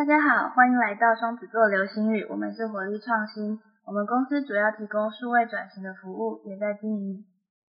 [0.00, 2.24] 大家好，欢迎来到双子座流星雨。
[2.30, 7.28] 我们是活力创新，我们公司主要提供数位转型的服务，也在经营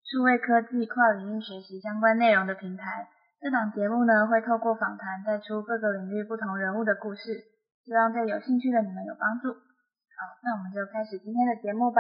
[0.08, 3.10] 数位科技跨领域学习相关内容的平台。
[3.42, 7.44] 这档节目呢，会透过访谈带出各个领域不同人物的故事，
[7.84, 9.52] 希望对有兴趣的你们有帮助。
[9.52, 12.00] 好，那我们就开始今天的节目吧。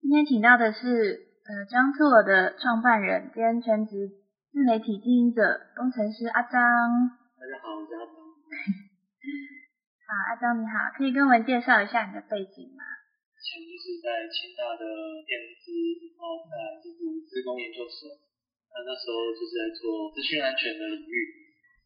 [0.00, 0.78] 今天请到的是
[1.42, 4.14] 呃 j o h n t o u r 的创办人兼全职
[4.54, 6.54] 自媒体经营者工程师阿张。
[7.34, 8.83] 大家好，我是阿张。
[10.04, 12.84] 好，阿张你好，可以跟我们介绍一下你的背景吗？
[13.44, 14.84] 前就是在清大的
[15.24, 15.72] 电资，
[16.12, 18.08] 然后在就是资工研究所，
[18.72, 21.16] 那那时候就是在做资讯安全的领域，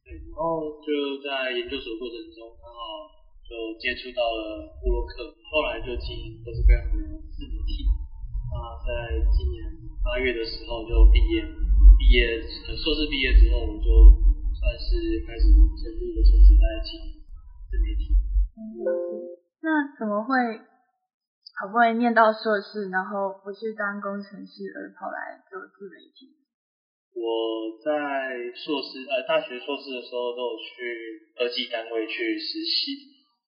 [0.07, 3.11] 对，然后就在研究所过程中刚好
[3.43, 6.95] 就接触到了布洛克，后来就经营各式各样的
[7.35, 7.87] 自媒体，
[8.51, 8.55] 那
[8.87, 9.63] 在今年
[10.03, 12.39] 八月的时候就毕业，毕业
[12.79, 13.87] 硕士毕业之后我就
[14.59, 17.18] 算是开始深入的从事在经营。
[19.61, 20.35] 那怎么会
[21.59, 26.39] 好不容易念到硕士，然后不去当工程师，而跑来做自媒体？
[27.15, 27.91] 我在
[28.55, 32.95] 硕士呃大学硕士的时候，都有去科技单位去实习，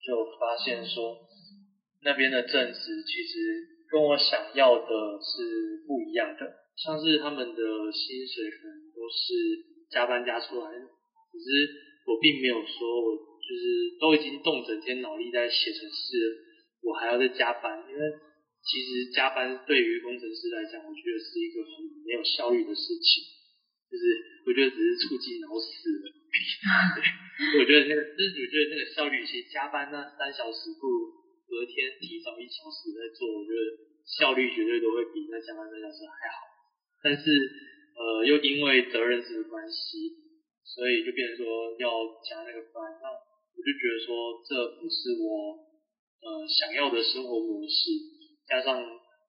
[0.02, 1.16] 就发现说
[2.02, 4.91] 那边的正职其实跟我想要的
[5.22, 6.42] 是不一样的，
[6.77, 7.62] 像是他们的
[7.94, 10.80] 薪水可能都是加班加出来的，
[11.30, 11.70] 只是
[12.06, 13.29] 我并没有说我。
[13.50, 16.38] 就是都已经动整天脑力在写程式，
[16.86, 18.02] 我还要再加班，因为
[18.62, 23.26] 其实加班对于工程师来讲，我觉得是一个很没有效率的事情。
[23.90, 24.06] 就是
[24.46, 26.14] 我觉得只是促进脑死而已。
[26.94, 27.02] 对，
[27.58, 31.10] 我觉得那个，就是我觉得那个效率，其实加班那三小时不如
[31.50, 33.58] 隔天提早一小时在做，我觉得
[34.06, 36.46] 效率绝对都会比那加班三小时还好。
[37.02, 37.26] 但是
[37.98, 40.14] 呃，又因为责任制的关系，
[40.62, 41.90] 所以就变成说要
[42.22, 43.10] 加那个班，那。
[43.61, 45.53] 我就觉得说这不是我
[46.25, 47.93] 呃想要的生活模式，
[48.48, 48.81] 加上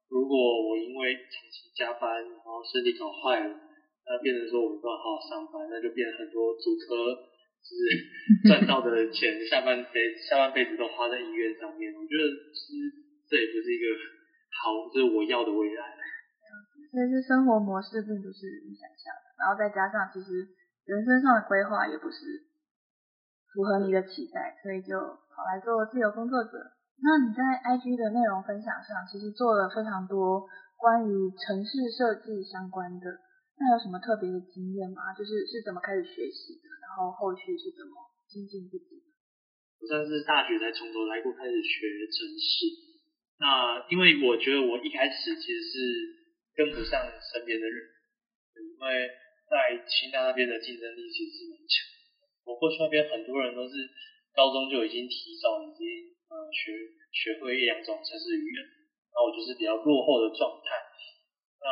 [0.08, 7.12] 如果我因为长期加班，然后身体搞坏了，那变成说我没办法好好上班，那就变很多主科
[7.59, 7.84] 就是
[8.47, 12.24] 赚到的钱下半辈下半辈子都花在医院上面，我觉得
[12.56, 12.88] 其实
[13.28, 13.86] 这也不是一个
[14.64, 16.00] 好，就是我要的未来。
[16.88, 20.47] 所以是生活模式并不是你想象的，然后再加上其实
[20.88, 22.47] 人生上的规划也不是。
[23.53, 24.97] 符合你的期待，所以就
[25.31, 26.51] 跑来做自由工作者。
[27.01, 30.47] 那你在 IG 的内容分享上，其实做了非常多
[30.78, 33.06] 关于城市设计相关的。
[33.57, 35.13] 那有什么特别的经验吗？
[35.13, 37.94] 就是是怎么开始学习的，然后后续是怎么
[38.29, 39.01] 精进自己？
[39.81, 42.94] 我算是大学才从头来过开始学城市。
[43.41, 45.78] 那因为我觉得我一开始其实是
[46.53, 47.01] 跟不上
[47.34, 47.78] 身边的人，
[48.61, 49.09] 因为
[49.50, 52.00] 在清大那边的竞争力其实是蛮强。
[52.46, 53.75] 我过去那边很多人都是
[54.34, 55.85] 高中就已经提早已经
[56.28, 56.74] 呃学
[57.13, 58.59] 学会一两种城市语言，
[59.13, 60.74] 然后我就是比较落后的状态。
[61.62, 61.68] 那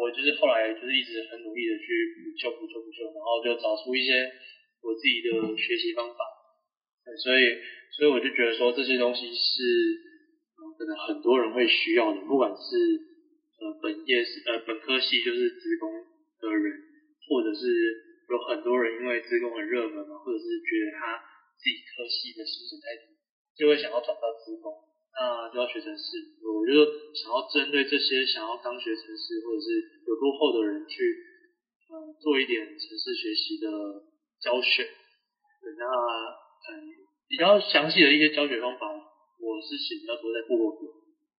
[0.00, 1.84] 我就是后来就是一直很努力的去
[2.24, 4.24] 补救补救补救，然后就找出一些
[4.80, 6.24] 我自己的学习方法。
[7.20, 7.44] 所以
[7.92, 9.60] 所以我就觉得说这些东西是
[10.78, 12.64] 可能很多人会需要的，不管是
[13.60, 15.92] 呃本业是呃本科系就是职工
[16.40, 16.72] 的人，
[17.28, 18.07] 或者是。
[18.28, 21.16] 有很多人因为自工很热门嘛，或者是觉得他
[21.56, 23.16] 自己科系的薪水太低，
[23.56, 24.68] 就会想要转到自工，
[25.16, 26.36] 那就要学城市。
[26.44, 26.84] 我就
[27.16, 31.00] 想要针对这些想要刚学城市或者是有落后的人去，
[31.88, 33.66] 嗯，做一点城市学习的
[34.44, 34.84] 教学。
[34.84, 35.84] 对那
[36.68, 36.84] 嗯，
[37.28, 38.86] 比较详细的一些教学方法，
[39.40, 40.84] 我是写比较多在部落格。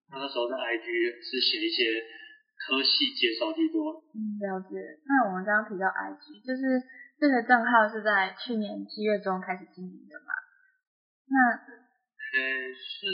[0.10, 2.18] 那那时候在 IG 是写一些。
[2.60, 4.04] 科系介绍最多。
[4.12, 4.76] 嗯，了解。
[5.08, 6.84] 那我们刚刚提到 IG，就是
[7.20, 10.36] 这个账号是在去年七月中开始经营的嘛？
[11.32, 12.38] 那呃
[12.76, 13.08] 是，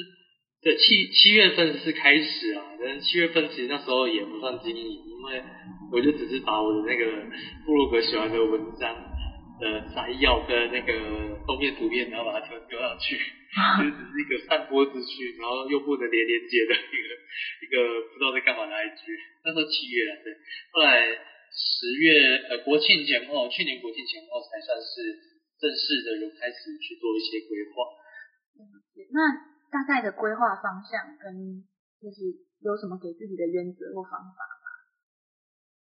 [0.61, 5.43] 对七七月份是开始啊，但是七月份其实那时候也不算经营，因为
[5.91, 7.05] 我就只是把我的那个
[7.65, 8.95] 布鲁格喜欢的文章
[9.59, 13.17] 的摘要跟那个封面图片，然后把它丢丢上去。
[13.79, 17.07] 就只是一个散播资讯，然后又不能连连接的一个
[17.63, 17.75] 一个
[18.11, 18.99] 不知道在干嘛的 IG。
[19.47, 20.35] 那时候七月了，对。
[20.75, 21.07] 后来
[21.55, 25.15] 十月呃国庆前后，去年国庆前后才算是
[25.55, 27.95] 正式的有开始去做一些规划。
[29.15, 29.23] 那
[29.71, 31.63] 大概的规划方向跟
[32.03, 32.27] 就是
[32.59, 34.67] 有什么给自己的原则或方法吗？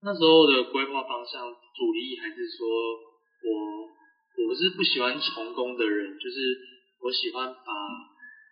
[0.04, 2.68] 那时候的规划方向主力还是说
[3.44, 6.70] 我我是不喜欢重工的人，就是。
[7.02, 7.74] 我喜欢把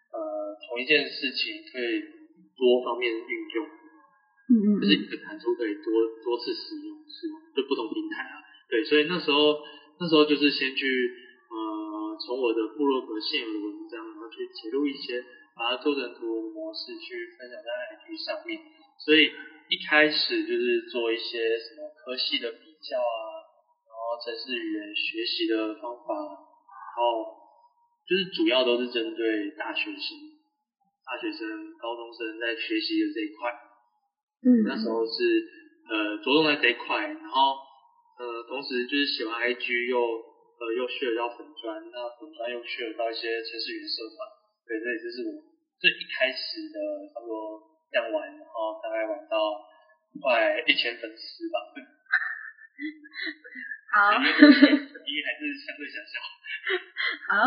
[0.10, 0.18] 呃
[0.66, 2.02] 同一件事情可以
[2.58, 3.62] 多方面运用，
[4.50, 5.86] 嗯嗯，就是一个产出可以多
[6.26, 7.38] 多次使用，是吗？
[7.56, 9.62] 就不同平台啊，对，所以那时候
[10.00, 10.82] 那时候就是先去
[11.46, 15.18] 呃从从我的部落格现有的文章，然后去截录一些，
[15.58, 18.62] 把它做成图文模式去分享在 IG 上面。
[19.04, 19.34] 所以
[19.70, 23.39] 一开始就是做一些什么科系的比较啊，
[24.20, 27.34] 城市语言学习的方法，然后
[28.08, 30.18] 就是主要都是针对大学生、
[31.06, 33.50] 大学生、高中生在学习的这一块。
[34.44, 35.14] 嗯，那时候是
[35.90, 37.60] 呃着重在这一块，然后
[38.20, 44.16] 呃同时就是喜欢 IG 又呃又 share 到粉砖，那粉砖又 share 到一些城市语言社团，
[44.68, 45.44] 对，这也就是我
[45.80, 46.78] 最一开始的
[47.14, 49.36] 差不多这样玩，然后大概玩到
[50.24, 51.56] 快一千粉丝吧。
[53.92, 56.14] 好，因为还是相对小小。
[57.30, 57.42] 好，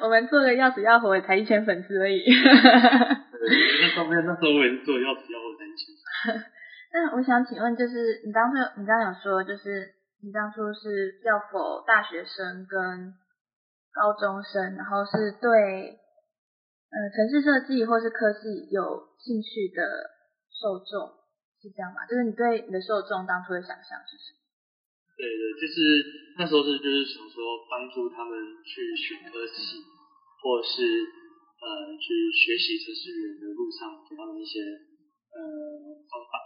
[0.06, 2.24] 我们做个要死要活也才一千粉丝而已。
[2.24, 5.92] 那上面那时候我也是做要死要活才一千。
[6.92, 9.92] 那我想请问，就是你当初你刚刚有说，就是
[10.24, 13.12] 你当初是要否大学生跟
[13.92, 16.00] 高中生，然后是对
[16.88, 19.84] 呃城市设计或是科技有兴趣的
[20.48, 21.12] 受众，
[21.60, 22.06] 是这样吗？
[22.08, 24.45] 就是你对你的受众当初的想象是什么？
[25.16, 25.80] 对对，就是
[26.36, 27.40] 那时候是就是想说
[27.72, 29.80] 帮助他们去选科系，
[30.44, 30.84] 或是
[31.56, 31.66] 呃
[31.96, 32.04] 去
[32.36, 34.60] 学习城市人的路上，给他们一些
[35.32, 35.36] 呃
[36.04, 36.36] 方法。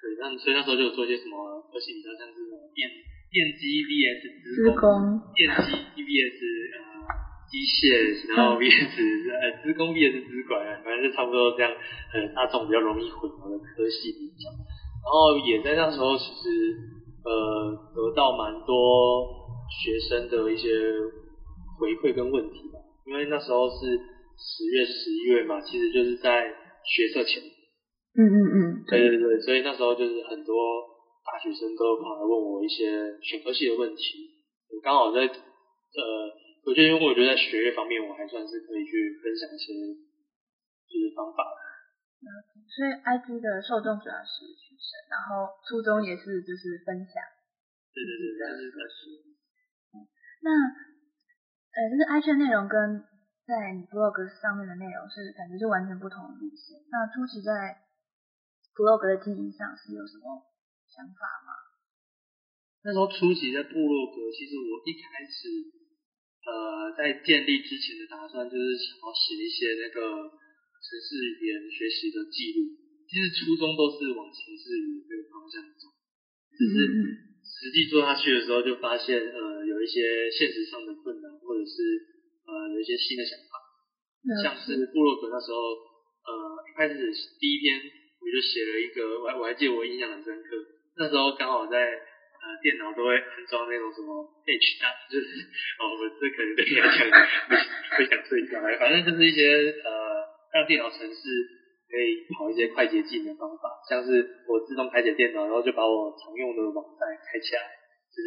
[0.00, 1.36] 对，那所以那时候就有做一些什么
[1.68, 2.88] 科系比较像是什么电
[3.28, 6.40] 电机 VS 资工，电机 VS
[6.72, 6.80] 呃
[7.52, 11.68] 机械，然后 VS 呃资工 VS 资管，反正就差不多这样，
[12.16, 14.48] 呃大众比较容易混淆的科系比较。
[15.04, 16.95] 然后也在那时候其实。
[17.26, 19.26] 呃，得到蛮多
[19.66, 20.70] 学生的一些
[21.78, 23.98] 回馈跟问题吧，因为那时候是
[24.38, 26.46] 十月、十一月嘛，其实就是在
[26.86, 27.42] 学测前。
[28.14, 28.84] 嗯嗯嗯。
[28.86, 30.54] 对对对，所以那时候就是很多
[31.26, 32.86] 大学生都跑来问我一些
[33.20, 34.30] 选科系的问题，
[34.70, 36.02] 我刚好在呃，
[36.64, 39.74] 我觉得因为我觉得在学业方面我还算是可以去分享一些
[40.86, 41.42] 就是方法。
[42.22, 42.28] 嗯，
[42.70, 44.90] 所以 IG 的受众主要是学生。
[45.10, 47.14] 然后初衷也是就是分享，
[47.92, 48.98] 对对对，就是的是。
[50.42, 50.50] 那
[51.74, 53.04] 呃，就是 I 圈内容跟
[53.44, 56.80] 在你 blog 上面的内容是感觉是完全不同的路线。
[56.90, 57.78] 那初期在
[58.74, 60.46] blog 的经营上是有什么
[60.86, 61.50] 想法吗？
[62.86, 65.48] 那时候初期在部落格，其实我一开始
[66.46, 70.30] 呃在建立之前的打算就是想要写一些那个
[70.86, 72.70] 城市语言学习的记录。
[73.10, 75.90] 其实初衷都是往城市语言这个方向走，
[76.54, 76.74] 只是
[77.42, 81.82] 实际做下去的时候，就发现呃有一些现实上的困难，或者是
[82.46, 83.62] 呃有一些新的想法，
[84.42, 85.58] 像是部落格那时候
[86.26, 86.30] 呃
[86.66, 86.98] 一开始
[87.38, 90.50] 第一篇我就写了一个，我我还记得我印象很深刻，
[90.98, 94.10] 那时候刚好在呃电脑都会安装那种什么
[94.42, 95.46] H 档，就是
[95.78, 97.06] 哦我这可能对你来讲
[97.94, 99.46] 会想睡觉，反正就是一些
[99.86, 99.88] 呃
[100.56, 101.20] 让电脑程式。
[101.86, 104.10] 可以跑一些快捷键的方法，像是
[104.50, 107.62] 我自动开启电脑，然后就把我常用的网站开起来，
[108.10, 108.26] 就是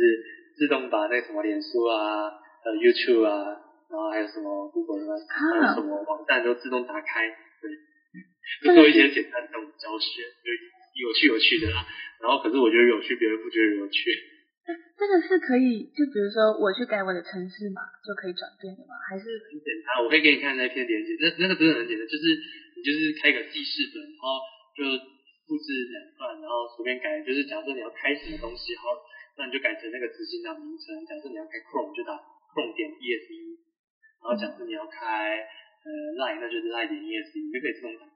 [0.56, 2.32] 自动把那什么脸书啊、
[2.64, 3.60] 呃 YouTube 啊，
[3.92, 5.12] 然后还有什么 Google 啊，
[5.52, 7.68] 还有什么网站都自动打开，对，
[8.64, 10.48] 就做一些简单的教学，就
[11.04, 11.86] 有趣有趣的啦。
[12.24, 14.10] 然后可是我觉得有趣，别人不觉得有趣。
[14.98, 18.94] 这个是可以，就比如说我去改我的城市嘛，就可以转变的吗？
[19.10, 22.38] 还是很简单，我可以给你看那篇链接，那那个真的很简单，就是。
[22.80, 24.40] 你就是开个记事本，然后
[24.72, 24.88] 就
[25.44, 27.20] 复制两段，然后随便改。
[27.28, 28.96] 就是假设你要开什么东西，好，
[29.36, 30.96] 那你就改成那个执行长名称。
[31.04, 32.16] 假设你要开 Chrome，就打
[32.56, 33.36] Chrome 点 ESE。
[34.24, 35.88] 然后假设你要开呃
[36.24, 38.16] Line，那就是 Line 点 ESE，你就可以自动打开。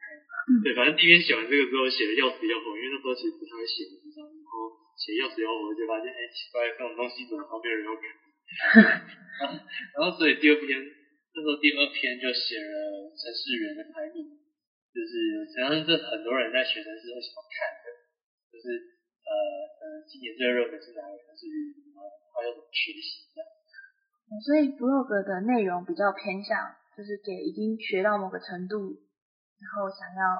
[0.63, 8.05] 对，反正第一篇写完这个之后，写的要死要活，因为那时候其实不太会写文章，然后写要死要活，就发现哎奇怪，这种东西怎么没有人要看？
[9.97, 10.69] 然后所以第二篇，
[11.33, 14.39] 那时候第二篇就写了程序员的排名。
[14.93, 15.09] 就是
[15.49, 17.89] 实际上是很多人在学生是会喜欢看的，
[18.53, 18.77] 就是
[19.25, 19.33] 呃
[19.81, 23.49] 呃今年最热门是哪个城市语言，然后要怎么学习这样。
[24.45, 29.01] 所以 blog 的内容比较偏向，就是给已经学到某个程度，
[29.57, 30.37] 然后想要，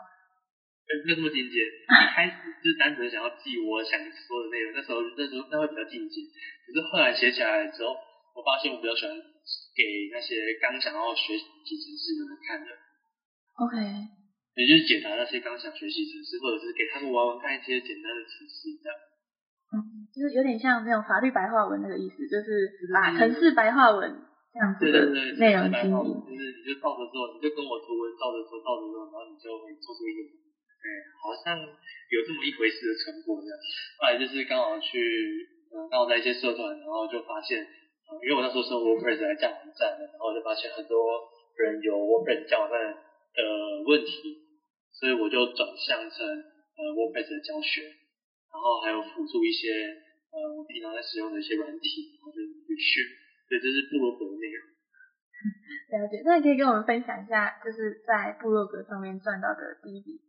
[1.04, 1.56] 没有这么精简。
[1.62, 6.24] 一开始就是单纯想要记我想说的内容，那时候那时候那会比较精简。
[6.66, 7.96] 可是后来写起来之后，
[8.36, 11.44] 我发现我比较喜欢给那些刚想要学习
[11.78, 12.70] 知识的人看的。
[13.58, 13.78] OK。
[14.54, 18.94] 也就是解答那些刚想学习知识，或者是给他们玩玩看一些简单的知识这样。
[19.74, 24.14] 嗯，就是有点像那种法律白话文那个意思，就是把城市白话文
[24.54, 25.10] 这样子的
[25.42, 26.06] 内容经营。
[26.22, 30.22] 就是你就照着做，你就跟我图文照着做，照着做，然后你就会做出一个，
[30.84, 30.92] 对，
[31.24, 33.56] 好像有这么一回事的成果这样。
[33.96, 35.00] 后来就是刚好去，
[35.72, 41.00] 嗯，刚好在一些社团，然后就发现，呃，因为我那时候是用 WordPress 来架网站的，然后就发现很多
[41.56, 43.40] 人有 WordPress 架网站的
[43.88, 44.44] 问题，
[44.92, 47.88] 所以我就转向成呃 WordPress 的教学，
[48.52, 49.72] 然后还有辅助一些
[50.36, 53.00] 呃我平常在使用的一些软体，然后就去学，
[53.48, 54.68] 所以这是部落格的内容。
[55.96, 60.20] 了解，那你可以跟我们分享一下，就是在部落格上面赚到的第一笔，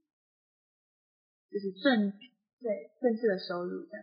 [1.54, 2.10] 就是正
[2.58, 4.02] 对正式的收入这样。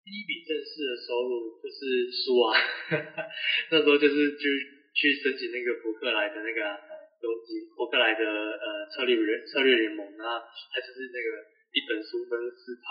[0.00, 2.56] 第一笔正式的收入就是书啊，
[3.68, 4.44] 那时候就是去
[4.96, 6.60] 去申请那个伯克莱的那个
[7.20, 10.40] 东西，伯克莱的呃策略联策略联盟，那
[10.72, 11.28] 它就是那个
[11.76, 12.88] 一本书分四趴，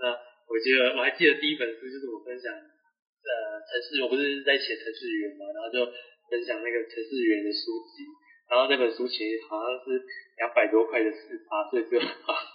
[0.00, 0.16] 那
[0.48, 3.30] 我记得我还记得第一本书就是我分享呃
[3.68, 5.84] 城市，我不是在写城市语言嘛，然后就。
[6.30, 8.08] 分享那个城市语言的书籍，
[8.48, 10.00] 然后那本书其实好像是
[10.38, 12.00] 两百多块的四趴，所以就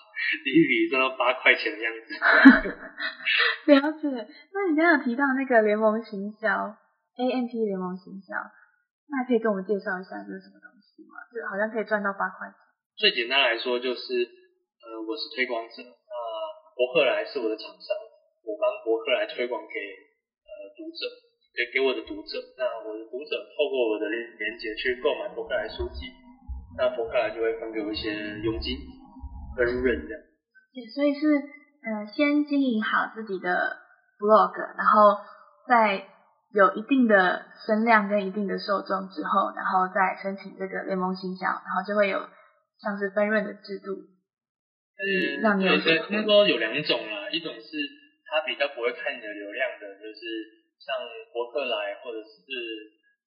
[0.47, 2.13] 一笔赚到八块钱的样子。
[3.71, 4.07] 了解。
[4.53, 6.47] 那你刚刚提到那个联盟行销
[7.17, 8.35] ，AMP 联盟行销，
[9.09, 11.23] 那可以跟我们介绍一下这是什么东西吗？
[11.31, 12.55] 就好像可以赚到八块钱。
[12.97, 14.01] 最简单来说就是，
[14.83, 16.13] 呃，我是推广者，那
[16.75, 17.95] 博客来是我的厂商，
[18.43, 19.75] 我帮博客来推广给
[20.43, 21.27] 呃读者。
[21.57, 26.05] 给给我的读者，那我的读者透过我的链接去购买博客来书籍，
[26.77, 28.13] 那博客来就会分给我一些
[28.45, 28.77] 佣金
[29.57, 30.21] 分润这样。
[30.71, 31.41] 对，所以是
[31.81, 33.75] 呃先经营好自己的
[34.21, 35.17] blog，然后
[35.67, 36.05] 在
[36.53, 42.21] 有一定的声量跟一定的受众之后，然后再申请这个联盟形象，然后就会有
[42.79, 43.97] 像是分润的制度。
[44.95, 47.67] 嗯，让你有听说有两种啦，一种是
[48.29, 50.55] 他比较不会看你的流量的，就是。
[50.77, 50.93] 像
[51.33, 52.37] 博客来或者是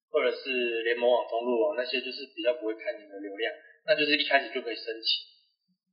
[0.08, 3.52] 或者是联盟网、中路网那些，就是比较不会看你的流量，
[3.84, 5.10] 那就是一开始就可以申请。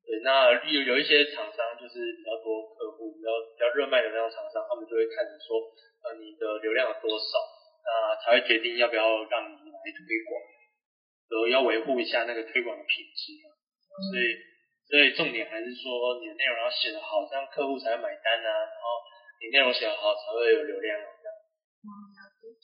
[0.08, 5.60] 对，那有有一些厂商就是比较多客户，比较比较热卖的那种厂商，他们就会看你说，
[6.08, 7.28] 呃，你的流量有多少，
[7.84, 10.32] 那才会决定要不要让你来推广，
[11.28, 13.52] 然后要维护一下那个推广的品质嘛。
[14.08, 14.24] 所以
[14.88, 18.88] 所以重点还是说你的内容要写得好，这样客户才会买单啊，然后
[19.44, 20.96] 你内容写得好才会有流量。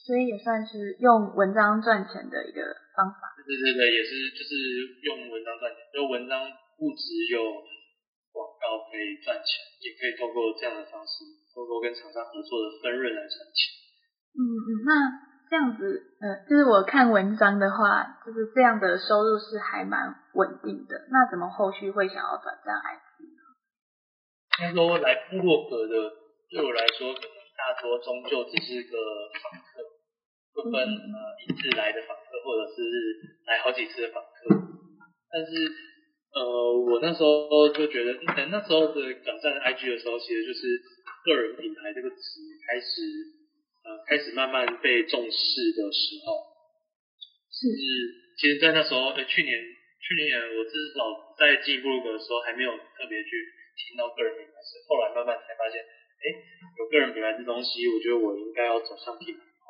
[0.00, 2.60] 所以也算是用文章赚钱的一个
[2.96, 3.36] 方法。
[3.44, 4.52] 对对对，也是就是
[5.04, 6.44] 用文章赚钱，就文章
[6.76, 7.40] 不只有
[8.34, 9.46] 广告可以赚钱，
[9.80, 13.58] 也可以通过这样的方式，通过跟厂商合作的分润来赚钱。
[14.34, 14.90] 嗯嗯，那
[15.48, 21.06] 这样子，呃，就是我看文章的话，就是这样的收入是还蛮稳定的。
[21.10, 23.40] 那怎么后续会想要转战 IT 呢？
[24.50, 25.94] 他说来部落格的，
[26.50, 28.98] 对我来说，可能大多终究只是个
[29.42, 29.94] 访客。
[30.54, 32.78] 不分呃一次来的访客，或者是
[33.44, 34.54] 来好几次的访客，
[35.28, 35.50] 但是
[36.34, 36.42] 呃
[36.90, 38.18] 我那时候就觉得，
[38.50, 40.82] 那时候的转战 IG 的时候，其实就是
[41.24, 42.16] 个人品牌这个词
[42.66, 42.86] 开始
[43.84, 46.42] 呃开始慢慢被重视的时候，
[47.54, 47.70] 是，
[48.36, 49.54] 其实，在那时候，呃去年
[50.02, 51.06] 去年我至少
[51.38, 53.30] 在进部落格的时候，还没有特别去
[53.78, 56.24] 听到个人品牌，是后来慢慢才发现，哎，
[56.78, 59.66] 有个人品牌这东西，我觉得我应该要走向品牌化。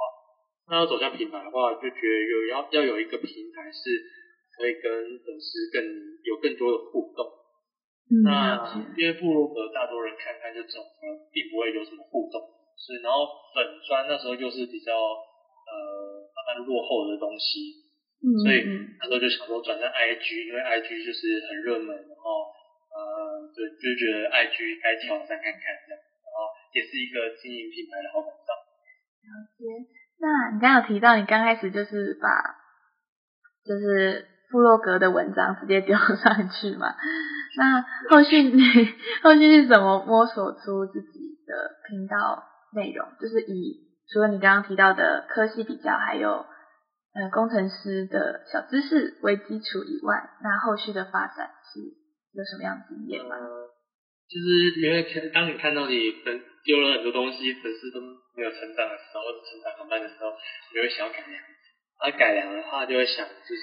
[0.67, 3.81] 那要走向品牌的话，就觉得有要要有一个平台是
[4.57, 4.91] 可以跟
[5.25, 5.83] 粉丝更
[6.23, 7.27] 有更多的互动。
[8.23, 8.61] 那
[8.97, 12.39] 因为部落格大多人看看就走了，并不会有什么互动，
[12.77, 15.73] 所以然后粉砖那时候就是比较呃
[16.37, 17.81] 慢慢落后的东西，
[18.45, 18.61] 所以
[19.01, 22.53] 那时候就想说转战 IG，因为 IG 就是很热门，然后
[22.93, 28.53] 呃就就觉得 IG 该挑战看看这样，然后也是一个经营品牌的好管道。
[29.25, 29.65] 了解。
[30.21, 32.29] 那你刚有提到，你刚开始就是把
[33.65, 36.95] 就是部落格的文章直接丢 上去嘛？
[37.59, 38.63] 那后续你
[39.21, 43.09] 后续是怎么摸索出自己的频道内容？
[43.19, 43.83] 就是以
[44.13, 46.47] 除了你刚刚提到的科系比较，还有
[47.19, 51.83] 呃工程师的小知识为基础以外，那后续的发展是
[52.31, 53.35] 有什么样的经验吗？
[54.31, 55.03] 就是因为
[55.35, 57.99] 当你看到你粉丢了很多东西，粉丝都
[58.39, 60.31] 没有成长的时候，或者成长很慢的时候，
[60.71, 61.43] 你会想要改良。
[62.01, 63.63] 而改良的话，就会想就是，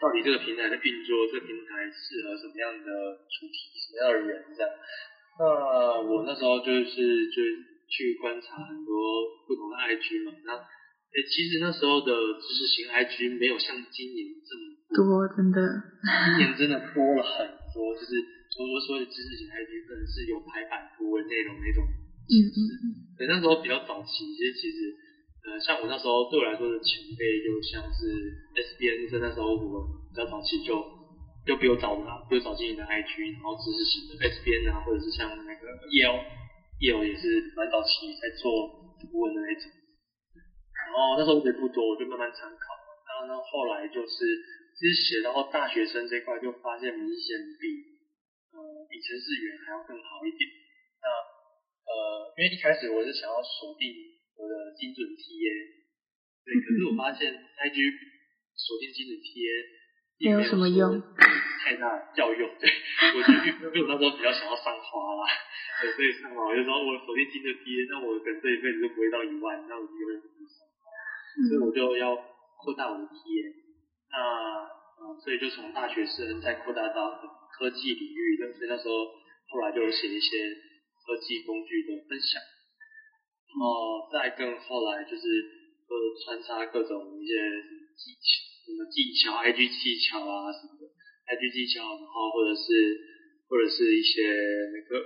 [0.00, 2.88] 到底这个平台的运作，这个平台适合什么样的
[3.28, 4.70] 主题，什么样的人这样。
[5.38, 7.36] 那我那时候就是就
[7.88, 8.94] 去观察很多
[9.46, 14.62] 不同的 IG 嘛，那诶其实那时候的知识型 IG 没有像今年这么
[14.94, 15.58] 多，真的，
[16.36, 18.42] 今年真的多了很多，就是。
[18.54, 21.82] 所以说的知识型 IG 真的是有排版图文内容那种
[22.30, 22.54] 形式。
[23.18, 24.94] 对，那时候比较早期，其实其实
[25.44, 30.80] 呃，像我那时候对我来说的前辈，就像是 SBN，在那时候我比较早期就
[31.44, 39.68] 就比我早嘛，比我早进你的 IG，然后知识型的 SBN 啊，或者是像那个 EL，EL 也是蛮早期在做图文的那种。
[40.72, 42.64] 然后那时候我也不多，我就慢慢参考。
[43.04, 44.24] 然后呢后来就是，
[44.72, 47.84] 其实写到大学生这块，就发现明显比
[48.48, 48.58] 呃
[48.88, 50.48] 比程式员还要更好一点。
[51.04, 51.06] 那
[51.84, 53.92] 呃，因为一开始我是想要锁定
[54.36, 55.46] 我的精准 TA，
[56.44, 57.78] 对，可是我发现 IG
[58.54, 59.82] 锁定精准 TA。
[60.14, 61.02] 没有什么用，
[61.66, 62.42] 太大效用。
[62.56, 63.28] 对，我就
[63.74, 65.26] 因为我那时候比较想要上花啦，
[65.82, 70.86] 对，所以上花我就说我锁定精准 TA，那我可能这一辈子就不会到一万，那我就永远不会上花，
[71.50, 72.14] 所以我就要
[72.62, 73.36] 扩大我的 TA，。
[74.14, 74.16] 那
[75.02, 77.18] 嗯，所以就从大学生再扩大到
[77.58, 78.94] 科技领域的，所以那时候
[79.50, 80.30] 后来就写一些
[81.02, 82.53] 科技工具的分享，然
[83.60, 85.22] 后再更后来就是
[85.86, 85.92] 呃
[86.24, 87.32] 穿插各种一些
[87.96, 88.44] 技巧。
[88.64, 90.88] 什么技巧，IG 技巧啊什么的
[91.28, 92.96] ，IG 技巧，然后或者是
[93.46, 94.24] 或者是一些
[94.72, 94.96] 那个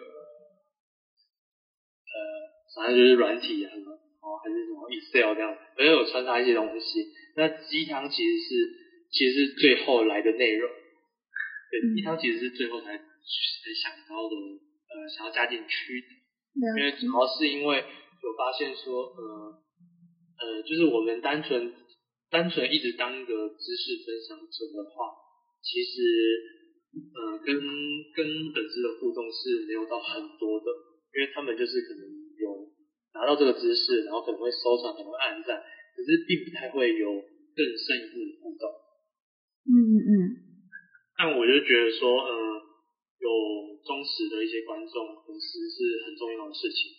[2.07, 2.17] 呃，
[2.77, 3.83] 反正就是软体啊，然
[4.23, 7.11] 后还是什么 Excel 这样，反正有穿插一些东西。
[7.35, 8.55] 那鸡汤其实是
[9.11, 13.03] 其实是最后来的内容，对，鸡汤其实是最后才才
[13.75, 14.35] 想到的，
[14.87, 16.07] 呃，想要加进去的，
[16.79, 17.83] 因为主要是因为
[18.23, 19.23] 有发现说，呃
[20.41, 21.73] 呃，就是我们单纯。
[22.31, 25.17] 单纯一直当一个知识分享者的话，
[25.65, 25.97] 其实，
[26.93, 28.21] 呃，跟跟
[28.53, 30.69] 粉丝的互动是没有到很多的，
[31.17, 32.05] 因为他们就是可能
[32.37, 32.69] 有
[33.17, 35.57] 拿到这个知识，然后可能会收藏，可能会按赞，
[35.97, 37.09] 可是并不太会有
[37.57, 38.69] 更深一步的互动。
[39.65, 40.13] 嗯嗯嗯。
[41.17, 42.29] 但我就觉得说，呃，
[43.25, 43.29] 有
[43.89, 46.93] 忠实的一些观众粉丝是很重要的事情，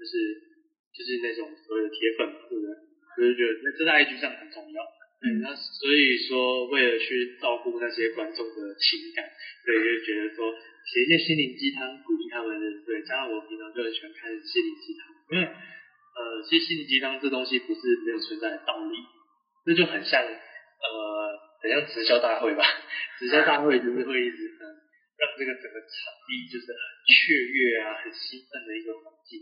[0.00, 0.51] 就是
[0.92, 2.68] 就是那种所谓的铁粉，对不对？
[3.12, 4.80] 就是觉得那这在 IG 上很重要，
[5.20, 9.24] 对，那所以说为了去照顾那些观众的情感，
[9.64, 10.52] 所以就觉得说
[10.88, 18.96] 写一些心灵鸡汤鼓励他们的，对，加上我平常就很喜欢看心灵鸡汤，因为呃，其实心灵鸡汤这东西不是没有存在的道理，
[19.64, 20.88] 这就很像呃，
[21.60, 22.64] 很像直销大会吧，
[23.18, 24.64] 直销大会就是会一直嗯，
[25.20, 25.94] 让这个整个场
[26.26, 29.40] 地就是很雀跃啊，很兴奋的一个环境，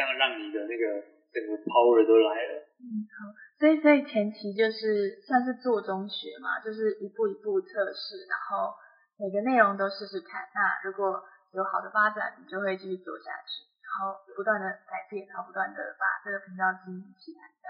[0.00, 1.20] 这样让你的那个。
[1.30, 2.58] 整个 power 都来了。
[2.82, 8.74] 嗯，好，所以所以前期就是算是做中学嘛，就是一步一步测试，然后
[9.14, 10.42] 每个内容都试试看。
[10.50, 11.22] 那如果
[11.54, 17.66] 有好的发展，你就会继续做下去，然后不断的改变，然后不断的把这个频道经营起来的。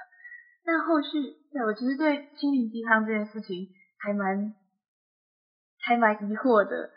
[0.65, 3.69] 那后续，对我其实对心灵鸡汤这件事情
[4.01, 4.57] 还蛮
[5.85, 6.97] 还蛮疑惑的。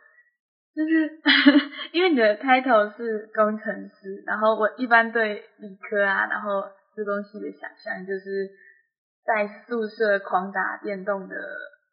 [0.75, 1.21] 就是
[1.93, 6.63] 因为你的开头是工程师，然后我一般对理科啊，然后
[6.95, 8.49] 这东西的想象就是
[9.23, 11.35] 在宿舍狂打电动的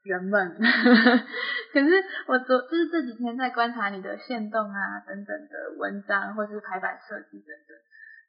[0.03, 0.57] 人们。
[1.73, 7.77] 可是我昨就是这几天在观察你的线动啊等等的文章，或是排版设计等等，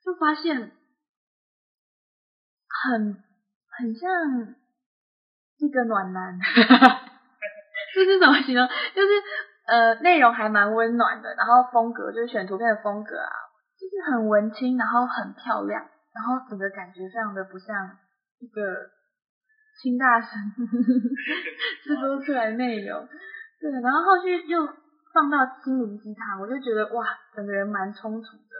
[0.04, 0.72] 就发现
[2.68, 3.24] 很
[3.70, 4.56] 很像
[5.60, 6.38] 一个暖男。
[7.96, 8.68] 这是怎么形容？
[8.68, 9.08] 就是。
[9.72, 13.32] 呃，内容还蛮温暖的，然后风格就是选图片的风格啊，
[13.80, 15.80] 就是很文青，然后很漂亮，
[16.12, 17.98] 然后整个感觉非常的不像
[18.40, 18.92] 一个
[19.80, 20.28] 清大神
[21.88, 23.08] 制作出来的内容。
[23.62, 24.60] 对，然后后续又
[25.14, 28.54] 放到心灵鸡汤，我就觉得哇，整个人蛮充足的，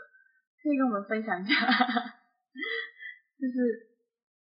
[0.62, 1.52] 可以跟我们分享一下，
[3.36, 3.92] 就是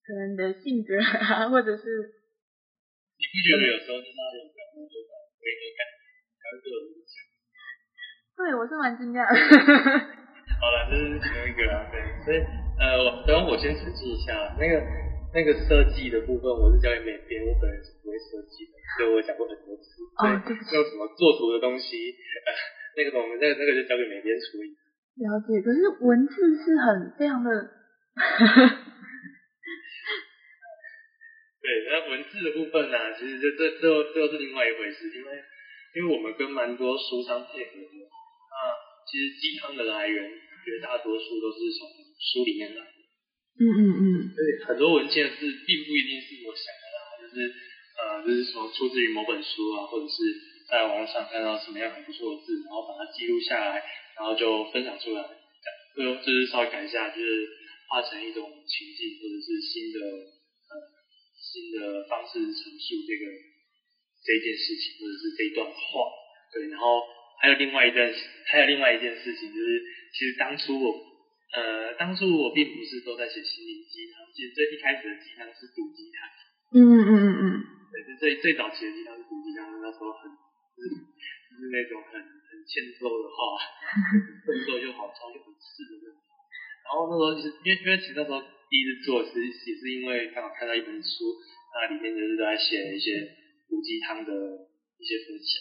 [0.02, 5.06] 可能你的性格啊，或者是你不觉得有时候听到这种感觉就
[8.38, 9.26] 对，我是蛮惊讶。
[9.26, 12.38] 好了，这是其中一个啊，对，所以
[12.78, 14.78] 呃，我等我先澄清一下，那个
[15.34, 20.06] 那个设计的部分，我是交给美编，我本人是不会设计的，所以我讲过很多次。
[20.22, 20.54] 哦，对。
[20.54, 22.14] 有什么做图的东西，
[22.46, 22.50] 呃，
[22.96, 24.78] 那个我们那个那个就交给美编处理。
[25.18, 27.50] 了解，可是文字是很非常的。
[31.58, 35.44] 对，那文字的部分呢，其实这这这这又是另外一回事，因为。
[35.95, 38.56] 因为我们跟蛮多书商配合的，那
[39.10, 40.30] 其实鸡汤的来源
[40.65, 41.88] 绝大多数都是从
[42.19, 42.97] 书里面来的。
[43.60, 44.06] 嗯嗯嗯。
[44.36, 47.54] 对，很多文件是并不一定是我想的啦，就是
[47.97, 50.15] 呃，就是说出自于某本书啊，或者是
[50.69, 53.82] 在网上看到什么样很不错的字，然后把它记录下来，
[54.15, 55.23] 然后就分享出来，
[55.95, 57.47] 这样，就是稍微改一下，就是
[57.89, 60.00] 化成一种情境或者是新的
[60.69, 60.73] 呃
[61.41, 63.57] 新的方式陈述这个。
[64.28, 65.80] 这件事情，或者是这一段话，
[66.52, 67.00] 对，然后
[67.40, 68.04] 还有另外一段，
[68.52, 69.80] 还有另外一件事情，就是
[70.12, 70.92] 其实当初我，
[71.56, 76.28] 呃，当初我并不是都在写心灵鸡汤，其实最一开始的鸡汤是毒鸡汤。
[76.76, 77.46] 嗯嗯嗯嗯
[77.88, 80.28] 对，就最最早期的鸡汤是毒鸡汤，那时候很，
[80.76, 83.56] 就是就是那种很很欠揍的话，
[84.44, 86.20] 欠揍又好，超又很刺的那种。
[86.84, 91.32] 然后那时候其实因为因为其实那时候第一次做其实也是因为刚好看到一本书，
[91.72, 93.24] 那里面就是都在写一些
[93.69, 94.32] 毒鸡汤的
[94.97, 95.51] 一些分享，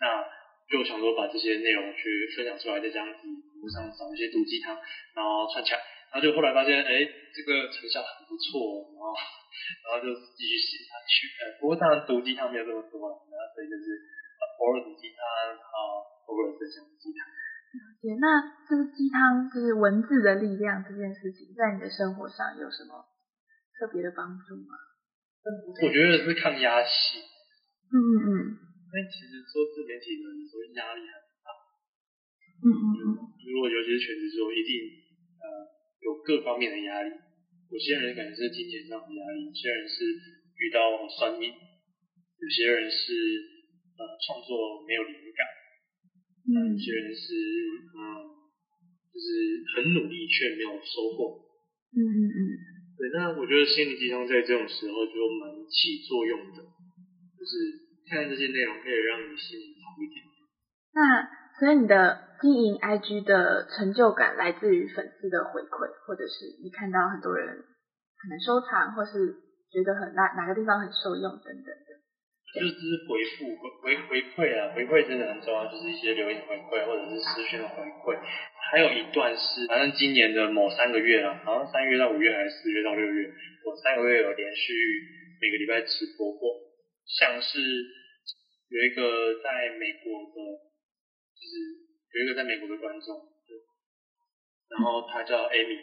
[0.00, 0.24] 那
[0.70, 3.20] 就想说把这些内容去分享出来，再这样子
[3.58, 4.76] 网上找一些毒鸡汤，
[5.14, 5.80] 然后串起来，
[6.12, 9.10] 然后就后来发现，哎，这个成效很不错，然后
[9.84, 11.26] 然后就继续写下去。
[11.42, 13.84] 呃，不过当然毒鸡汤没有这么多，然后所以就是
[14.60, 15.20] 偶尔毒鸡汤，
[15.56, 17.26] 然后偶尔分享鸡汤。
[18.00, 23.04] 解，那就是鸡汤，就是文字的力量这件事情，在你的生活上有什么
[23.76, 24.76] 特别的帮助吗？
[25.82, 27.20] 我觉得是抗压性。
[27.92, 28.34] 嗯嗯嗯。
[28.88, 31.48] 但其实做自媒体的时候压力很大。
[32.64, 33.04] 嗯嗯嗯。
[33.48, 34.72] 如果尤其是全职做，一定
[35.40, 35.44] 呃
[36.00, 37.10] 有各方面的压力。
[37.70, 40.04] 有些人可能是金钱上的压力，有些人是
[40.56, 40.80] 遇到
[41.20, 43.12] 算命，有些人是
[43.96, 45.44] 呃创作没有灵感。
[46.48, 47.36] 有些人是
[47.92, 48.24] 嗯，
[49.12, 51.44] 就是很努力却没有收获。
[51.92, 52.40] 嗯嗯嗯。
[52.96, 56.64] 对，那我觉得心理鸡汤在这种时候就蛮起作用的，
[57.38, 57.54] 就是
[58.10, 60.26] 看这些内容可以让你心情好一点。
[60.90, 61.22] 那
[61.58, 69.38] 所以你的经营 IG 的成就感来自于粉丝的回馈，或者是你看到很多人可能收藏，或是
[69.70, 71.90] 觉得很哪哪个地方很受用等等的。
[72.48, 78.18] 就是回复回回回馈啊，回馈真的很重要，就是一些留言回馈或者是私讯的回馈。
[78.72, 83.30] 还有一段是，反正今年的某三个月啊，好像三月到五月还是四月到六月，
[83.66, 84.72] 我三个月有连续
[85.40, 86.67] 每个礼拜直播过。
[87.08, 87.56] 像是
[88.68, 90.36] 有一个在美国的，
[91.32, 91.56] 就是
[92.12, 93.16] 有一个在美国的观众，
[94.68, 95.80] 然后他叫 Amy，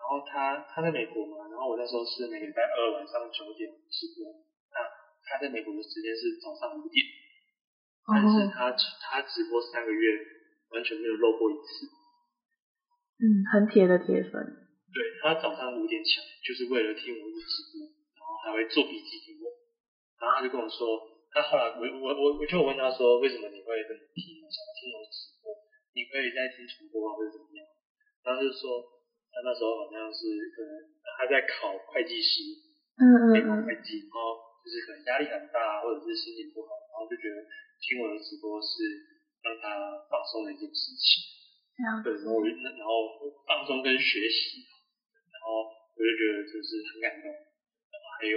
[0.00, 4.32] 然后他他在美国嘛，然后我那时候是每个礼拜二晚上九点直播。
[4.72, 4.80] 那
[5.28, 7.04] 他在美国的时间是早上五点，
[8.08, 10.18] 但是他他直播三个月
[10.72, 11.84] 完全没有漏过一次。
[13.20, 14.32] 嗯，很铁的铁粉。
[14.90, 17.84] 对他早上五点起来，就是为了听我的直播，
[18.16, 19.29] 然后还会做笔记。
[20.20, 21.00] 然后他就跟我说，
[21.32, 25.50] 他后来我我我我就问他说，为什么你会这么听，想要听我的直播？
[25.96, 27.64] 你可以再听重播或者怎么样？
[28.22, 28.84] 然后他就说，
[29.32, 30.70] 他那时候好像是可能
[31.16, 32.44] 他在考会计师，
[33.00, 34.46] 嗯嗯，会计，然后。
[34.60, 37.40] 就是可能压力很大，或者是心情不好，然后就觉得
[37.80, 38.84] 听我的直播是
[39.40, 39.72] 让他
[40.04, 41.24] 放松的一件事情。
[42.04, 42.92] 对，然后我就然后
[43.48, 44.60] 放松跟学习，
[45.32, 47.32] 然后我就觉得就是很感动。
[47.32, 48.36] 然后还有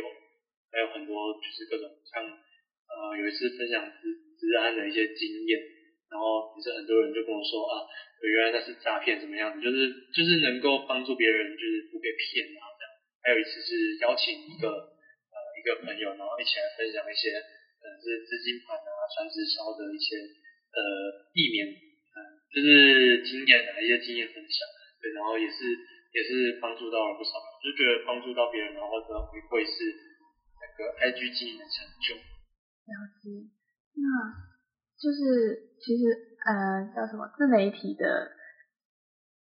[0.73, 4.09] 还有很多就是各种像呃有一次分享治
[4.41, 5.62] 治安的一些经验，
[6.09, 7.86] 然后也是很多人就跟我说啊，
[8.25, 12.89] 原来那是诈骗怎么样，就是就是能够帮助别人就是不被骗啊这样。
[13.21, 15.38] 还有一次是邀请一个呃。
[15.53, 20.19] 一个朋友，然后一起来分享一些，呃，是资金盘啊、传直销的一些，
[20.75, 22.19] 呃，避免，嗯，
[22.51, 24.67] 就是经验啊，一些经验分享，
[24.99, 25.63] 对，然后也是
[26.12, 29.71] 也是帮助到了不少，就觉得帮助到别人，然后的回馈是
[30.77, 32.15] 那个 IG 经营的成就。
[32.15, 33.29] 了解，
[33.95, 34.03] 那
[34.99, 36.03] 就是其实
[36.45, 38.31] 呃叫什么自媒体的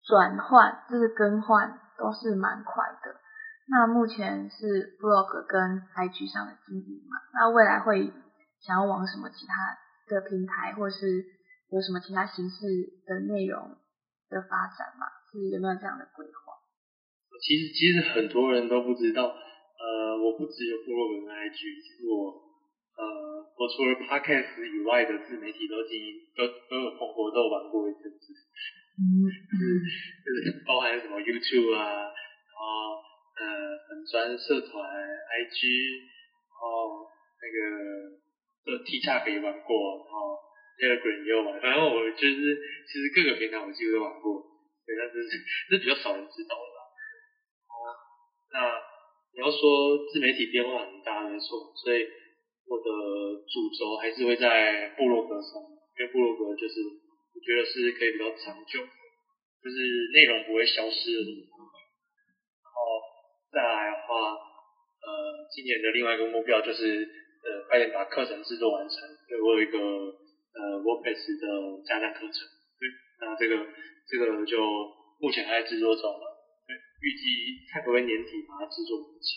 [0.04, 3.20] 转换，就是更换都是蛮快的。
[3.68, 7.18] 那目前是 blog 跟 IG 上的经营嘛？
[7.34, 8.14] 那未来会
[8.62, 11.26] 想要往什么其他的平台，或是
[11.72, 12.62] 有什么其他形式
[13.08, 13.76] 的内容
[14.30, 15.08] 的发展嘛？
[15.32, 16.54] 是有没有这样的规划？
[17.42, 19.34] 其实其实很多人都不知道，
[19.86, 22.34] 呃，我不只有部落格跟 IG，其实我
[22.98, 23.06] 呃，
[23.54, 28.34] 我除了 podcast 以外的自媒体都经营，都都有碰过都玩过一阵子，
[28.98, 29.30] 嗯，
[30.26, 33.06] 就是包含什么 YouTube 啊，然后。
[33.36, 37.04] 呃，粉砖社团、IG，然后
[37.44, 37.60] 那个
[38.64, 40.40] 呃 T 叉可以玩过，然后
[40.80, 42.40] Telegram 也有玩，反正我就是
[42.88, 44.40] 其实各个平台我几乎都玩过，
[44.88, 45.20] 对，但是
[45.68, 46.80] 这比较少人知道的啦。
[47.68, 47.76] 哦，
[48.56, 48.58] 那
[49.36, 52.08] 你要说自媒体变化很大，没错，所以
[52.66, 52.88] 我的
[53.44, 55.60] 主轴还是会在部落格上，
[56.00, 59.76] 因为部落格就是我觉得是可以比较长久，就是
[60.16, 61.32] 内容不会消失的。
[62.64, 62.80] 然后
[63.52, 64.32] 再来的话，
[65.04, 65.12] 呃，
[65.52, 67.04] 今年的另外一个目标就是，
[67.44, 68.96] 呃，快点把课程制作完成。
[69.28, 72.48] 对我有一个呃 WordPress 的家长课程，
[72.80, 72.88] 对，
[73.20, 73.68] 那这个
[74.08, 74.58] 这个就
[75.20, 76.35] 目前还在制作中了，
[76.74, 79.28] 预计差不多年底把它制作完成。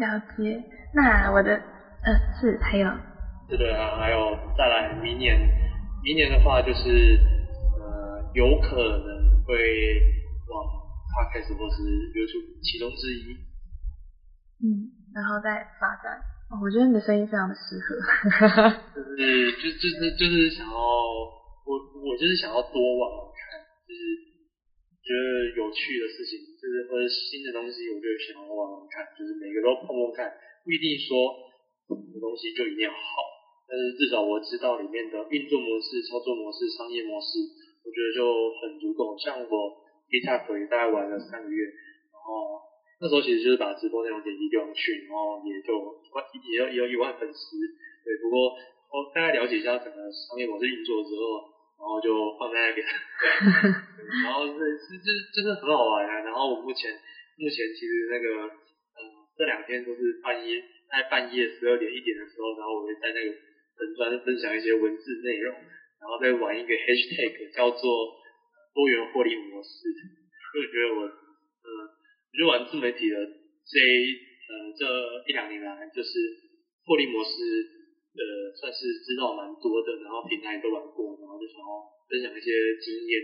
[0.00, 0.62] 了解，
[0.94, 2.08] 那我的，呃，
[2.40, 2.86] 是还有，
[3.48, 5.38] 是的啊，还有再来明年，
[6.02, 7.18] 明年的话就是，
[7.78, 9.54] 呃，有可能会
[10.48, 10.80] 往。
[11.34, 11.82] 开始或是
[12.16, 13.34] YouTube 其中之一，
[14.62, 16.16] 嗯，然后再发展。
[16.62, 17.98] 我觉得你的声音非常的适合，
[18.94, 23.04] 就是就就是就是想要我我就是想要多往
[23.36, 24.29] 看，就是就
[25.10, 30.30] 觉得有趣的事情，就是或者新的东西，我就想要往上看，就是每个都碰碰看，
[30.62, 31.34] 不一定说
[31.90, 33.02] 什么东西就一定要好，
[33.66, 37.42] 但是至少我知道里面的运作模式、操作模式、商业模式，
[37.82, 38.22] 我觉得就
[38.62, 39.18] 很足够。
[39.18, 41.58] 像我 TikTok 也大概玩了三个月，
[42.14, 42.62] 然后
[43.02, 45.74] 那时候其实就是把直播内容点击丢上去，然后也就
[46.54, 47.58] 也有也有一万粉丝，
[48.06, 48.54] 对，不过
[48.94, 51.58] 我大概了解一下整个商业模式运作之后。
[51.80, 52.84] 然后就放在那边，
[54.28, 56.20] 然后是是就是就是很好玩啊。
[56.20, 56.92] 然后我目前
[57.40, 59.00] 目前其实那个呃
[59.32, 60.60] 这两天都是半夜
[60.92, 68.12] 在半夜十二点一点的时候，然后我会在那个粉专分享一些文字内容，然后再玩一个 hashtag 叫做
[68.74, 69.88] 多元获利模式。
[70.52, 71.68] 因为我觉得我呃
[72.28, 73.16] 我就玩自媒体的
[73.64, 73.80] 这
[74.52, 74.84] 呃这
[75.26, 76.10] 一两年来，就是
[76.84, 77.79] 获利模式。
[78.20, 83.16] 呃，算是知道蛮多的，然后平台都玩过，然后就想要分享一些经验，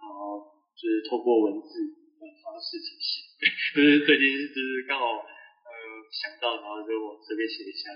[0.00, 0.40] 然后
[0.72, 1.68] 就是透过文字
[2.16, 3.28] 的方式呈现，
[3.76, 5.70] 就是最近就是刚好呃
[6.08, 7.92] 想到，然后就我随便写一下。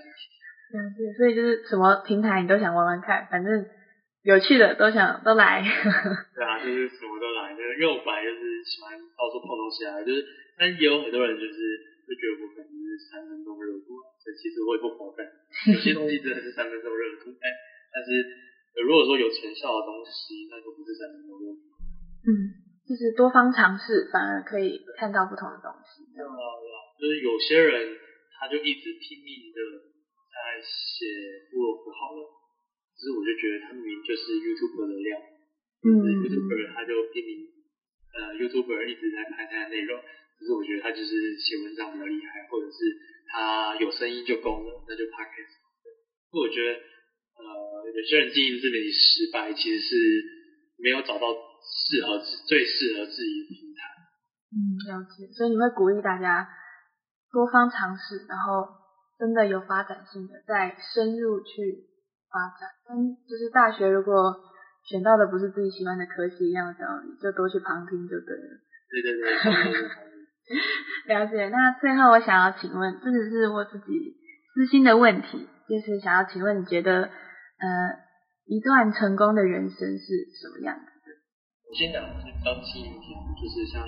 [0.77, 3.49] 嗯，对，所以就是什么平台你都想玩玩看，反正
[4.21, 5.65] 有趣的都想都来。
[6.37, 10.21] 对啊，就是什么都来，就是因为我本来就是喜欢到处碰东西啊，就是，
[10.57, 11.89] 但也有很多人就是。
[12.03, 15.23] 就觉得我可能是三分钟热度，所以其实我也不否认，
[15.73, 17.47] 有些东西真的是三分钟热度，哎，
[17.91, 18.09] 但是
[18.83, 21.63] 如果说有成效的东西，那就不是三分钟热度。
[22.23, 22.31] 嗯，
[22.87, 26.03] 就是多方尝试，反而可以看到不同的东西。
[26.15, 26.35] 对啊，
[26.99, 27.95] 就是有些人
[28.39, 29.59] 他就一直拼命的
[30.27, 32.21] 在写布洛格好了，
[32.91, 35.19] 可是我就觉得他明明就是 YouTuber 的料，
[35.83, 35.87] 嗯
[36.23, 37.47] ，YouTuber 他就拼命，
[38.15, 39.99] 呃，YouTuber 一直在拍他的内容。
[40.43, 42.83] 可是我觉得他就是写文章比较厉害，或者是
[43.31, 45.55] 他有声音就够了，那就 podcast。
[46.35, 46.83] 我觉得，
[47.39, 47.47] 呃，
[47.87, 49.95] 有些人经营自媒体失败，其实是
[50.83, 51.31] 没有找到
[51.63, 53.87] 适合自最适合自己的平台。
[54.51, 55.31] 嗯，了解。
[55.31, 56.43] 所以你会鼓励大家
[57.31, 58.67] 多方尝试，然后
[59.17, 61.87] 真的有发展性的再深入去
[62.27, 62.67] 发展。
[62.83, 64.35] 跟就是大学如果
[64.89, 68.59] 选到的不是自己喜欢的科系一样的道理，就多去旁听就对了。
[68.91, 70.12] 对对对。
[71.07, 71.49] 了解。
[71.49, 74.15] 那最后我想要请问，这只是我自己
[74.53, 77.67] 私心的问题，就是想要请问，你觉得呃
[78.45, 81.07] 一段成功的人生是什么样子的？
[81.69, 83.81] 我先讲比较近一点，就是像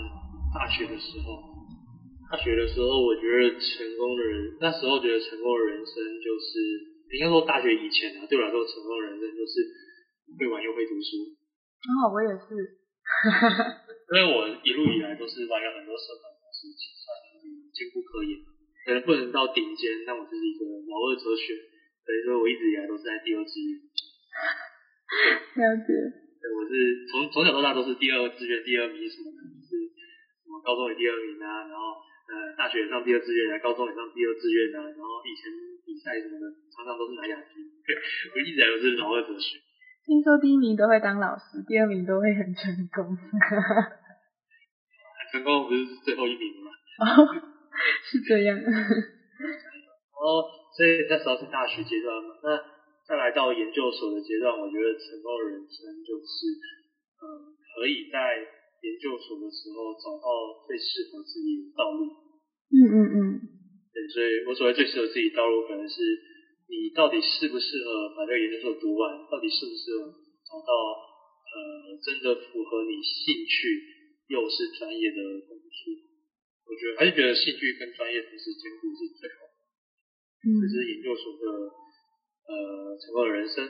[0.54, 1.28] 大学的时候，
[2.32, 6.60] 大学的时候，我觉得成功的人，那时候觉得成功的人生就是，
[7.14, 9.54] 应该说大学以前啊，对我来说成功的人生就是
[10.40, 11.36] 会玩又会读书。
[11.86, 12.82] 哦，我也是。
[14.10, 16.35] 因为我一路以来都是玩了很多社团。
[16.74, 17.06] 算
[17.76, 18.40] 兼顾科研，
[18.86, 21.54] 可能不能到顶尖，但我就是一个老二哲学，
[22.02, 23.78] 所以说我一直以来都是在第二志愿。
[25.60, 25.90] 了解。
[26.42, 31.98] 对，我是从从小到大都是第二志愿，第二名什么的，是什么高中也第二名啊，然后
[32.30, 35.50] 呃大学上第二志愿啊，高中也上第二志愿啊，然后以前
[35.86, 37.66] 比赛什么的，常常都是拿亚军。
[38.34, 39.58] 我一直以来都是老二哲学。
[40.06, 43.18] 听说第一名都会当老师，第二名都会很成功。
[45.36, 46.72] 成功不是最后一名吗？
[47.04, 47.28] 哦，
[48.08, 48.56] 是这样。
[48.56, 50.24] 哦，
[50.72, 52.40] 所以那时候是大学阶段嘛。
[52.40, 52.56] 那
[53.04, 56.56] 再来到研究所的阶段，我觉得成功的人生就是，
[57.20, 58.40] 嗯，可以在
[58.80, 60.26] 研究所的时候找到
[60.64, 62.08] 最适合自己的道路。
[62.72, 63.20] 嗯嗯嗯。
[63.92, 66.00] 对，所以我所谓最适合自己道路，可能是
[66.72, 70.16] 你到底适不适合把这个研究所读完，到底适不适合
[70.48, 70.72] 找到
[71.44, 73.95] 呃真的符合你兴趣。
[74.28, 75.70] 又是专业的工作，
[76.66, 79.54] 我觉得还是觉得兴趣跟专业同时兼顾是最好的。
[80.42, 81.46] 嗯，这是研究所的
[82.50, 82.54] 呃
[82.98, 83.70] 成功的人生。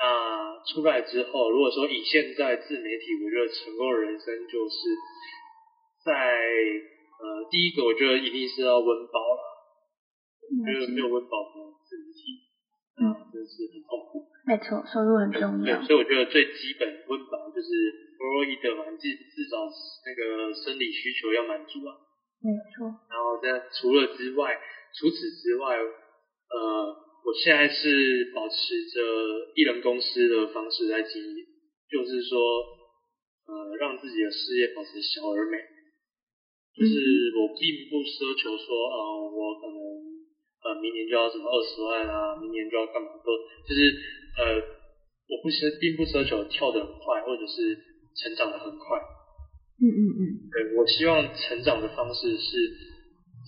[0.00, 4.78] 那出来之后，如果说以现在自媒体，我觉得成功的人生就是
[6.00, 9.42] 在呃第一个，我觉得一定是要温饱了。
[10.64, 12.40] 觉得没有温饱的自媒体，
[12.96, 14.24] 嗯，真是很痛苦。
[14.48, 15.76] 没错，收入很重要。
[15.76, 18.08] 对，所以我觉得最基本温饱就是。
[18.20, 19.64] 弗洛伊德嘛，至至少
[20.04, 21.96] 那个生理需求要满足啊。
[22.44, 22.84] 没错。
[23.08, 24.60] 然后这样除了之外，
[24.92, 26.60] 除此之外，呃，
[27.24, 29.00] 我现在是保持着
[29.56, 31.36] 艺人公司的方式在经营，
[31.88, 32.36] 就是说，
[33.48, 35.56] 呃，让自己的事业保持小而美。
[36.76, 36.92] 就是
[37.40, 39.00] 我并不奢求说，呃，
[39.32, 39.80] 我可能
[40.60, 43.32] 呃明年就要什么二十万啊，明年就要干嘛都，
[43.64, 43.96] 就是
[44.36, 44.60] 呃，
[45.24, 47.88] 我不奢并不奢求跳得很快，或者是。
[48.14, 48.98] 成长的很快，
[49.80, 50.20] 嗯嗯嗯，
[50.50, 52.48] 对我希望成长的方式是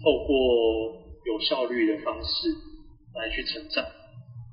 [0.03, 0.97] 透过
[1.27, 2.49] 有效率的方式
[3.15, 3.85] 来去成长，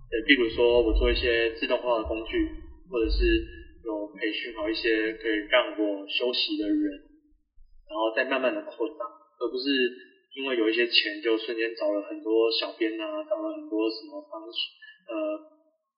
[0.09, 2.49] 对，比如说我做一些自动化的工具，
[2.89, 3.23] 或者是
[3.85, 6.83] 有培训好一些可以让我休息的人，
[7.87, 9.05] 然后再慢慢的扩大，
[9.39, 9.69] 而不是
[10.35, 15.15] 因为有一些钱就瞬间找了很多小编啊，找了很多什么帮呃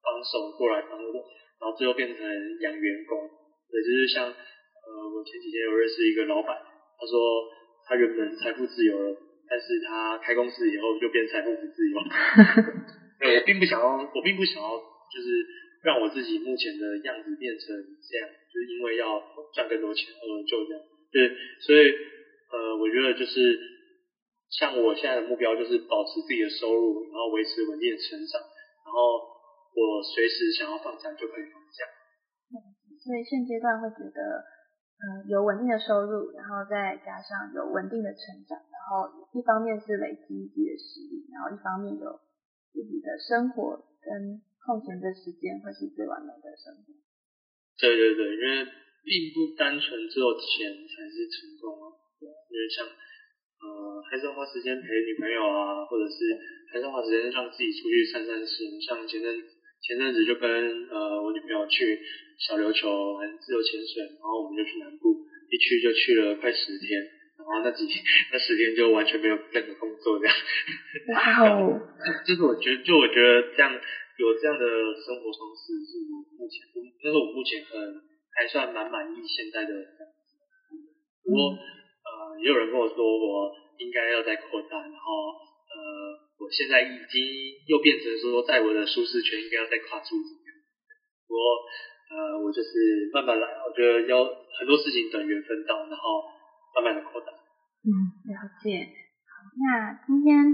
[0.04, 1.13] 帮手过来帮我，
[1.60, 2.17] 然后最后变成
[2.62, 3.40] 养员工。
[3.71, 7.15] 对，就是像呃我前几天有认识一个老板，他说
[7.88, 11.95] 他原本财富自由了，但是他开公司以后就变财富不自由。
[13.19, 15.27] 对，我并不想要，我并不想要，就是
[15.84, 17.67] 让我自己目前的样子变成
[18.03, 19.21] 这样，就是因为要
[19.53, 20.84] 赚更多钱而就这样。
[21.12, 21.29] 对，
[21.62, 21.91] 所以
[22.51, 23.60] 呃，我觉得就是
[24.49, 28.41] 像我现在的目标就是保持自己的收入，然后维持稳定的成长，
[28.84, 29.21] 然后
[29.75, 31.86] 我随时想要放假就可以放假。
[33.01, 34.45] 所以现阶段会觉得，
[35.01, 42.21] 嗯，有稳定的收入，然后再加上有稳定的成长，然后一方面是累积自己的实力，然后一方面有
[42.71, 46.93] 自己的生活跟空闲的时间，会是最完美的生活。
[47.77, 48.71] 对对对，因为。
[49.03, 49.81] 并不单纯
[50.13, 51.89] 只有钱才是成功啊，
[52.21, 56.37] 因为像呃还是要花时间陪女朋友啊，或者是
[56.69, 58.77] 还是要花时间让自己出去散散心。
[58.77, 59.33] 像前阵
[59.81, 60.45] 前阵子就跟
[60.93, 61.97] 呃我女朋友去
[62.41, 66.97] 小琉球很自由潜水，然后我们就去南部，一去就去了快十天，
[67.38, 70.36] 然后那几天那十天就完全没有任何工作这样。
[71.13, 71.80] 哇哦！
[72.25, 74.65] 就是我觉得，就我觉得这样有这样的
[75.06, 76.65] 生活方式是我目前，
[77.04, 78.10] 那是我目前很。
[78.32, 80.39] 还算蛮满意现在的这样子，
[81.21, 87.19] 不过呃也有人跟我说我应该要再扩大，然后呃我现在已经
[87.67, 90.15] 又变成说在我的舒适圈应该要再跨出？
[90.15, 91.43] 不过
[92.12, 96.28] 呃我就是慢慢来，我觉得要很多事情等缘分到，然后
[96.76, 97.32] 慢慢的扩大。
[97.88, 97.89] 嗯，
[98.28, 98.91] 了解。
[99.24, 100.52] 好，那今天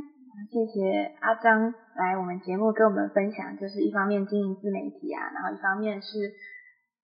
[0.54, 6.08] 谢谢阿张来我们节目跟我们分享，就是一方面经营自媒体啊，然后一方面是。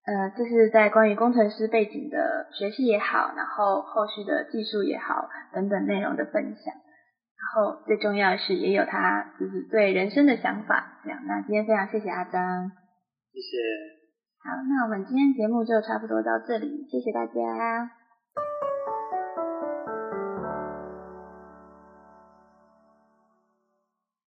[0.06, 11.22] 呃，就是在关于工程师背景的学习也好，然后后续的技术也好，等等内容的分享，然后最重要的是也有他就是对人生的想法，这样。
[11.24, 12.70] 那今天非常谢谢阿张，
[13.32, 13.93] 谢谢。
[14.46, 17.32] 好，那我们今天节目就差不多到这里，谢谢大家。